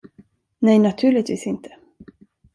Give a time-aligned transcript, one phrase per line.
[0.59, 1.69] Nej, naturligtvis inte.